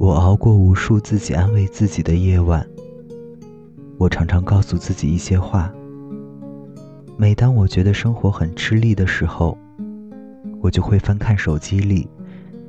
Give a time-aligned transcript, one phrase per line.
[0.00, 2.66] 我熬过无数自己安慰自己的夜晚，
[3.98, 5.70] 我常常告诉自己一些话。
[7.18, 9.58] 每当我觉得生活很吃力的时候，
[10.62, 12.08] 我就会翻看手机里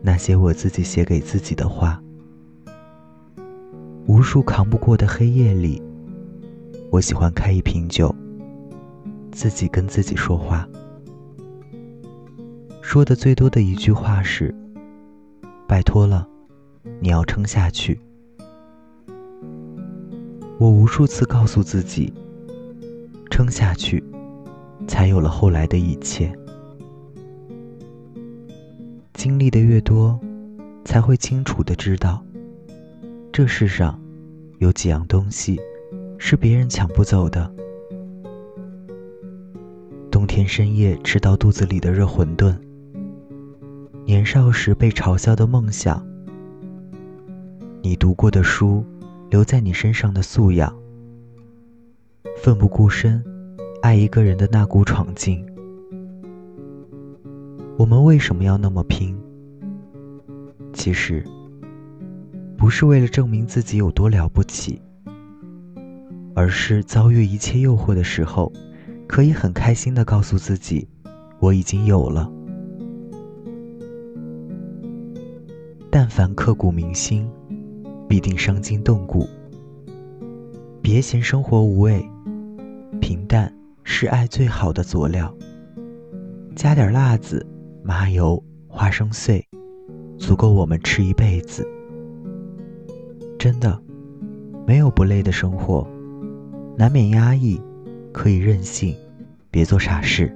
[0.01, 2.03] 那些我自己写给自己的话。
[4.07, 5.81] 无数扛不过的黑夜里，
[6.91, 8.13] 我喜欢开一瓶酒，
[9.31, 10.67] 自己跟自己说话。
[12.81, 14.53] 说的最多的一句话是
[15.65, 16.27] ：“拜托了。”
[16.99, 17.99] 你要撑下去。
[20.57, 22.13] 我无数次告诉自己，
[23.29, 24.03] 撑下去，
[24.87, 26.31] 才有了后来的一切。
[29.13, 30.19] 经历的越多，
[30.85, 32.23] 才会清楚的知道，
[33.31, 33.99] 这世上
[34.59, 35.59] 有几样东西
[36.17, 37.51] 是别人抢不走的。
[40.11, 42.55] 冬天深夜吃到肚子里的热馄饨，
[44.05, 46.10] 年少时被嘲笑的梦想。
[47.83, 48.85] 你读过的书，
[49.31, 50.71] 留在你身上的素养，
[52.37, 53.23] 奋不顾身
[53.81, 55.43] 爱一个人的那股闯劲。
[57.79, 59.17] 我们为什么要那么拼？
[60.73, 61.25] 其实，
[62.55, 64.79] 不是为了证明自己有多了不起，
[66.35, 68.53] 而是遭遇一切诱惑的时候，
[69.07, 70.87] 可以很开心的告诉自己，
[71.39, 72.31] 我已经有了。
[75.89, 77.27] 但凡刻骨铭心。
[78.11, 79.25] 必定伤筋动骨。
[80.81, 82.05] 别嫌生活无味，
[82.99, 83.49] 平淡
[83.85, 85.33] 是爱最好的佐料。
[86.53, 87.47] 加点辣子、
[87.81, 89.47] 麻油、花生碎，
[90.17, 91.65] 足够我们吃一辈子。
[93.39, 93.81] 真的，
[94.67, 95.87] 没有不累的生活，
[96.77, 97.61] 难免压抑，
[98.11, 98.93] 可以任性，
[99.49, 100.35] 别做傻事。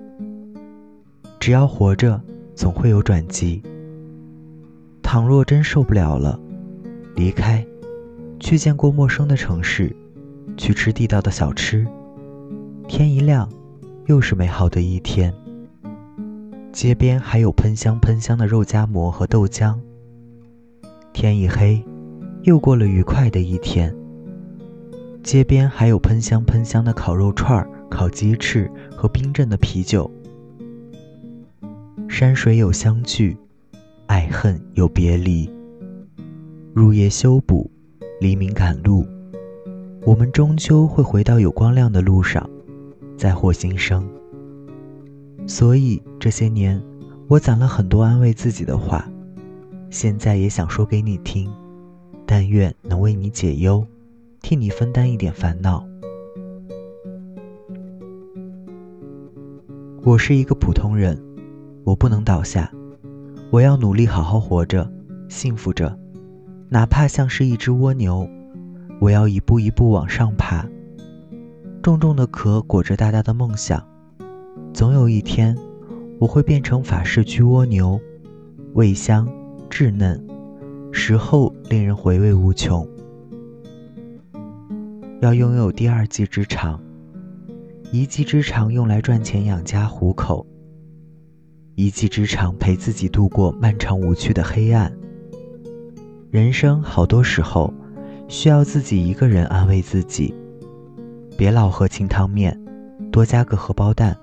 [1.41, 2.21] 只要活着，
[2.55, 3.61] 总会有转机。
[5.03, 6.39] 倘若真受不了了。
[7.15, 7.65] 离开，
[8.39, 9.95] 去见过陌生的城市，
[10.57, 11.87] 去吃地道的小吃。
[12.87, 13.49] 天一亮，
[14.07, 15.33] 又是美好的一天。
[16.73, 19.79] 街边还有喷香喷香的肉夹馍和豆浆。
[21.13, 21.81] 天一黑，
[22.43, 23.95] 又过了愉快的一天。
[25.23, 30.11] 街边还有喷香喷香的烤肉串、烤鸡翅和冰镇的啤酒。
[32.09, 33.37] 山水有相聚，
[34.05, 35.49] 爱恨有别离。
[36.75, 37.71] 入夜修补，
[38.19, 39.05] 黎明赶路，
[40.03, 42.49] 我们终究会回到有光亮的路上，
[43.15, 44.05] 再获新生。
[45.47, 46.83] 所以这些年，
[47.29, 49.09] 我攒了很多安慰自己的话，
[49.89, 51.49] 现在也想说给你听，
[52.25, 53.87] 但愿能为你解忧，
[54.41, 55.81] 替你分担一点烦恼。
[60.03, 61.17] 我是一个普通人，
[61.85, 62.69] 我不能倒下，
[63.49, 64.91] 我要努力好好活着，
[65.29, 65.97] 幸福着。
[66.75, 68.29] 哪怕像是一只蜗牛，
[68.99, 70.67] 我要一步一步往上爬。
[71.81, 73.81] 重重的壳裹着大大的梦想，
[74.73, 75.57] 总有一天，
[76.19, 77.97] 我会变成法式焗蜗牛，
[78.73, 79.25] 味香
[79.69, 80.21] 稚嫩，
[80.91, 82.85] 食后令人回味无穷。
[85.21, 86.83] 要拥有第二技之长，
[87.93, 90.45] 一技之长用来赚钱养家糊口，
[91.75, 94.91] 一技之长陪自己度过漫长无趣的黑暗。
[96.35, 97.73] 人生好多时候，
[98.27, 100.35] 需要自己一个人安慰自己。
[101.37, 102.61] 别老喝清汤面，
[103.09, 104.13] 多加个荷包蛋。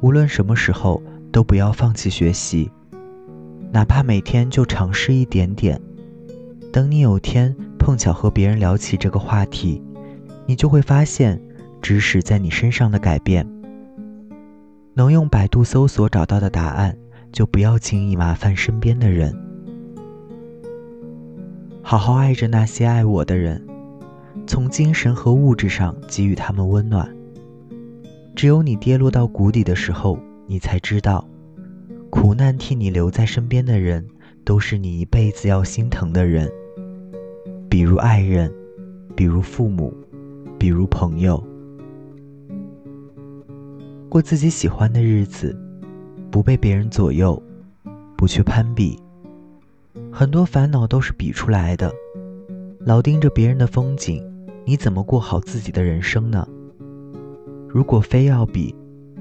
[0.00, 1.00] 无论什么时候，
[1.30, 2.68] 都不要放弃学习，
[3.70, 5.80] 哪怕每天就尝试一点点。
[6.72, 9.80] 等你有天碰巧和别人聊起这个话题，
[10.46, 11.40] 你就会发现
[11.80, 13.48] 知识在你身上的改变。
[14.94, 16.98] 能用百度搜索找到的答案，
[17.30, 19.32] 就不要轻易麻烦身边的人。
[21.88, 23.64] 好好爱着那些爱我的人，
[24.44, 27.08] 从精神和物质上给予他们温暖。
[28.34, 31.24] 只有你跌落到谷底的时候，你才知道，
[32.10, 34.04] 苦难替你留在身边的人，
[34.44, 36.50] 都是你一辈子要心疼的人。
[37.70, 38.52] 比如爱人，
[39.14, 39.94] 比如父母，
[40.58, 41.40] 比如朋友。
[44.08, 45.56] 过自己喜欢的日子，
[46.32, 47.40] 不被别人左右，
[48.16, 48.98] 不去攀比。
[50.18, 51.92] 很多烦恼都是比出来的，
[52.80, 54.24] 老盯着别人的风景，
[54.64, 56.48] 你怎么过好自己的人生呢？
[57.68, 58.74] 如果非要比，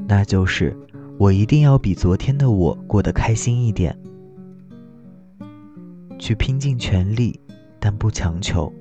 [0.07, 0.73] 那就是
[1.17, 3.93] 我一定要比昨天的我过得开心一点。
[6.17, 7.37] 去拼尽全力，
[7.77, 8.71] 但不强求，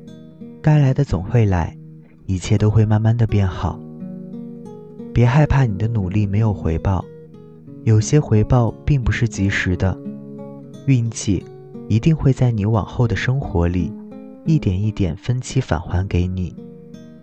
[0.62, 1.76] 该来的总会来，
[2.26, 3.76] 一切都会慢慢的变好。
[5.12, 7.05] 别害怕你的努力没有回报，
[7.82, 9.99] 有些回报并不是及时的，
[10.87, 11.44] 运气。
[11.88, 13.92] 一定会在你往后的生活里，
[14.44, 16.54] 一点一点分期返还给你。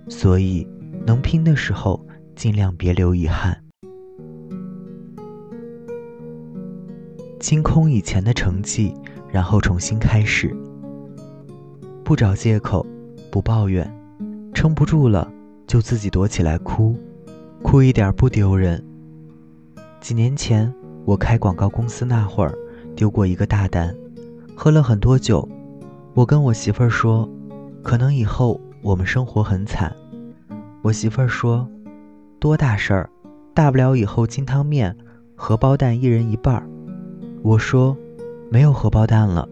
[0.07, 0.67] 所以，
[1.05, 2.05] 能拼的时候，
[2.35, 3.57] 尽量别留遗憾。
[7.39, 8.93] 清空以前的成绩，
[9.31, 10.55] 然后重新开始。
[12.03, 12.85] 不找借口，
[13.31, 13.89] 不抱怨，
[14.53, 15.31] 撑不住了
[15.65, 16.95] 就自己躲起来哭，
[17.63, 18.83] 哭一点不丢人。
[19.99, 20.71] 几年前
[21.05, 22.53] 我开广告公司那会儿，
[22.95, 23.95] 丢过一个大单，
[24.63, 25.49] 喝了很多酒。
[26.13, 27.27] 我跟我媳妇儿说，
[27.81, 29.91] 可能以后我们生活很惨。
[30.83, 31.67] 我媳妇儿说，
[32.39, 33.09] 多大事儿，
[33.55, 34.95] 大不了以后金汤面、
[35.35, 36.69] 荷包蛋一人一半儿。
[37.41, 37.97] 我说
[38.53, 39.49] ：“没有荷包蛋了。”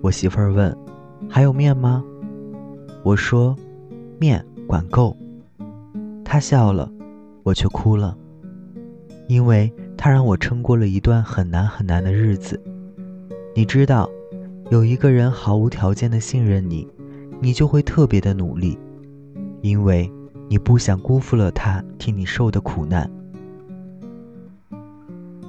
[0.00, 0.74] 我媳妇儿问
[1.28, 2.02] ：“还有面吗？”
[3.04, 3.54] 我说
[4.18, 5.14] ：“面管够。”
[6.24, 6.90] 她笑了，
[7.42, 8.16] 我却哭了，
[9.28, 12.58] 因为她让我撑过了一段很难很难的日子。
[13.54, 14.08] 你知道，
[14.70, 16.88] 有一个人毫无条件的信任你，
[17.40, 18.78] 你就会特别的努力，
[19.60, 20.10] 因为
[20.48, 23.10] 你不想辜负了他替你受的苦难。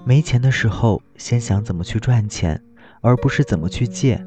[0.05, 2.61] 没钱的时候，先想怎么去赚钱，
[2.99, 4.21] 而不是怎么去借。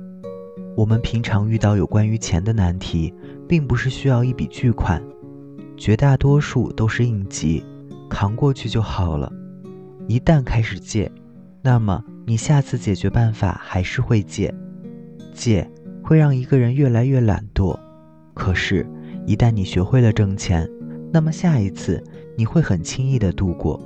[0.74, 3.12] 我们平常遇到有关于钱的难题，
[3.46, 5.02] 并不是需要一笔巨款，
[5.76, 7.62] 绝大多数都是应急，
[8.08, 9.30] 扛过去就好了。
[10.08, 11.12] 一旦开始借，
[11.60, 14.52] 那么你下次解决办法还是会借，
[15.32, 15.64] 借
[16.02, 17.78] 会让一个人越来越懒惰。
[18.34, 18.84] 可是，
[19.24, 20.68] 一旦你学会了挣钱，
[21.12, 22.02] 那么下一次
[22.36, 23.80] 你会很轻易的度过。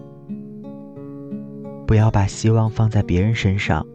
[1.87, 3.87] 不要把希望放在别人身上，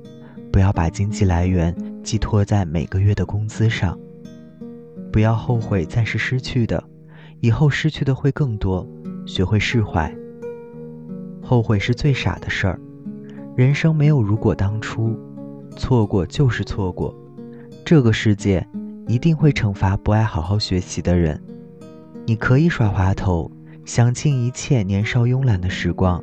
[0.51, 3.97] 不要把经济来源寄托在每个月的工资上，
[5.11, 6.83] 不要后悔暂时失去的，
[7.39, 8.87] 以后失去的会更多。
[9.25, 10.15] 学会释怀，
[11.41, 12.79] 后悔是最傻的事儿。
[13.55, 15.17] 人生没有如果当初，
[15.77, 17.15] 错过就是错过。
[17.85, 18.65] 这个世界
[19.07, 21.41] 一定会惩罚不爱好好学习的人。
[22.25, 23.49] 你可以耍滑头，
[23.85, 26.21] 享尽一切年少慵懒的时光，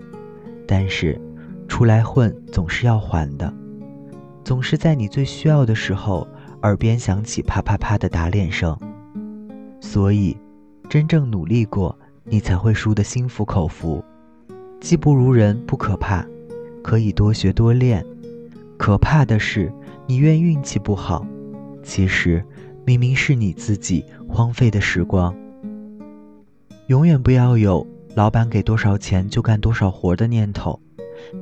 [0.67, 1.20] 但是。
[1.69, 3.50] 出来混总是要还的，
[4.44, 6.29] 总是在你最需要的时候，
[6.64, 8.76] 耳边响起啪啪啪的打脸声。
[9.81, 10.37] 所以，
[10.90, 14.05] 真正努力过，你才会输得心服口服。
[14.82, 16.26] 技不如人不可怕，
[16.82, 18.05] 可以多学多练。
[18.76, 19.73] 可怕的是，
[20.06, 21.26] 你怨运气不好，
[21.82, 22.44] 其实
[22.84, 25.34] 明明是你自己荒废的时光。
[26.88, 27.87] 永远不要有
[28.17, 30.79] 老板给多少钱就干多少活的念头。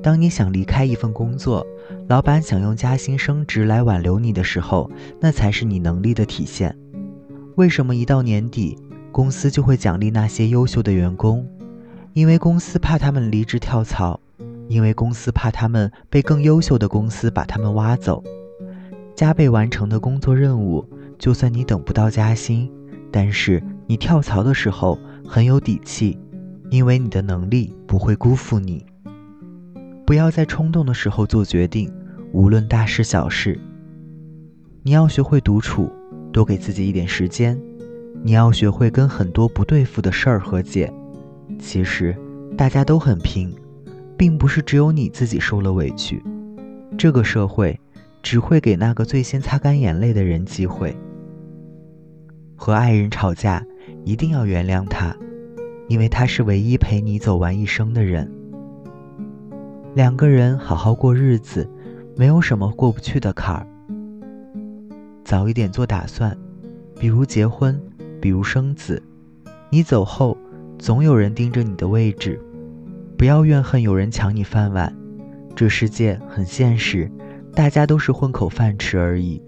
[0.02, 1.66] 当你想离开一份工作，
[2.06, 6.76] 老板想用加薪升职来挽留你的时候，那才是你能力的体现。
[7.56, 8.76] 为什么一到年底，
[9.10, 11.48] 公司就会奖励那些优秀的员工？
[12.12, 14.20] 因为公司怕他们离职跳槽，
[14.70, 18.22] 因为公司怕他们被更优秀的公司把他们挖走。
[19.16, 20.88] 加倍完成的工作任务，
[21.18, 22.70] 就算你等不到加薪，
[23.10, 24.96] 但是你跳槽的时候
[25.26, 26.16] 很有底气，
[26.70, 28.86] 因为你的能力不会辜负你。
[30.06, 31.92] 不要在冲动的时候做决定，
[32.32, 33.58] 无论大事小事。
[34.84, 35.90] 你要学会独处，
[36.32, 37.60] 多给自己一点时间。
[38.22, 40.92] 你要学会跟很多不对付的事儿和解。
[41.58, 42.16] 其实
[42.56, 43.52] 大家都很拼，
[44.20, 46.22] 并不是只有你自己受了委屈。
[46.98, 47.80] 这个社会
[48.22, 50.94] 只会给那个最先擦干眼泪的人机会。
[52.54, 53.64] 和爱人吵架，
[54.04, 55.16] 一定要原谅他，
[55.88, 58.30] 因为他是唯一陪你走完一生的人。
[59.94, 61.66] 两个人好好过日子，
[62.14, 63.66] 没有什么过不去的坎儿。
[65.24, 66.36] 早一点做打算，
[66.96, 67.80] 比如结婚，
[68.20, 69.02] 比如生子。
[69.70, 70.36] 你走后，
[70.78, 72.38] 总有人盯着你的位置。
[73.20, 74.96] 不要怨恨有人抢你饭碗，
[75.54, 77.12] 这世界很现实，
[77.54, 79.42] 大家都是混口饭吃而已。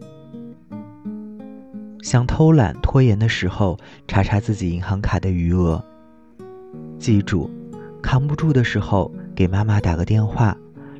[2.02, 5.82] 想偷懒拖延的时候，查查自己银行卡的余额。
[6.98, 7.48] 记住，
[8.02, 9.10] 扛不住的时候。
[9.34, 10.54] 给妈妈打个电话，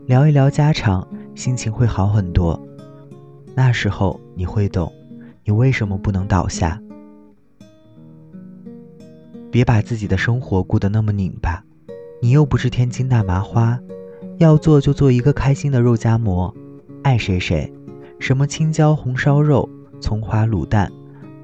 [0.07, 2.59] 聊一聊家常，心情会好很多。
[3.55, 4.91] 那时候你会懂，
[5.45, 6.81] 你为什么不能倒下。
[9.51, 11.63] 别把自己的生活过得那么拧巴，
[12.23, 13.77] 你又不是天津大麻花，
[14.39, 16.55] 要做就做一个开心的肉夹馍，
[17.03, 17.69] 爱谁谁。
[18.21, 19.69] 什么青椒红烧肉、
[20.01, 20.89] 葱花卤蛋，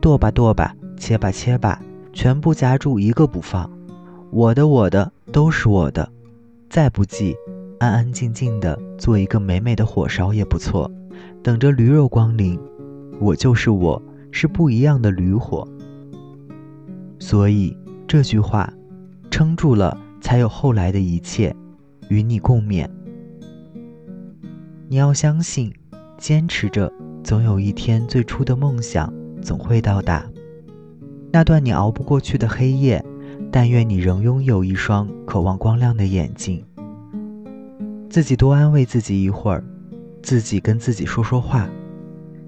[0.00, 1.82] 剁吧剁吧，切吧切吧，
[2.12, 3.68] 全部夹住一个不放。
[4.30, 6.08] 我的我的都是我的。
[6.70, 7.34] 再不济，
[7.80, 10.88] 安安静静的做一个美美的火烧也不错，
[11.42, 12.56] 等着驴肉光临。
[13.18, 15.66] 我就是我，是不一样的驴火。
[17.18, 18.72] 所以这句话，
[19.28, 21.56] 撑住了，才有后来的一切，
[22.10, 22.86] 与你共勉。
[24.86, 25.72] 你要相信，
[26.18, 26.92] 坚持着，
[27.24, 30.30] 总有一天最初的梦想总会到达。
[31.32, 33.02] 那段你熬不过去的黑夜，
[33.50, 36.62] 但愿你仍拥有一双渴望光亮的眼睛。
[38.10, 39.64] 自己多安慰自己一会儿，
[40.22, 41.70] 自己跟自己说说话。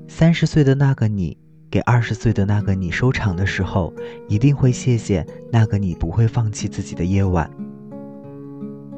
[0.06, 1.34] 三十岁的那个你，
[1.70, 3.90] 给二十岁的那个你收场的时候，
[4.28, 7.50] 一定会谢谢那个你不会放弃自己的夜晚。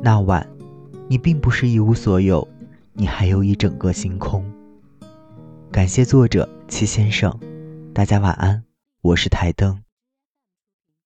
[0.04, 0.44] 那晚，
[1.06, 2.48] 你并不是一无所有，
[2.92, 4.44] 你还有一整个星空。
[5.70, 7.32] 感谢作者齐先生，
[7.94, 8.64] 大家晚安，
[9.00, 9.80] 我是台灯。